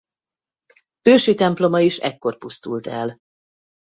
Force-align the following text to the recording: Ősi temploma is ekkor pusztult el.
Ősi 1.01 1.35
temploma 1.35 1.79
is 1.79 1.97
ekkor 1.97 2.37
pusztult 2.37 2.87
el. 2.87 3.17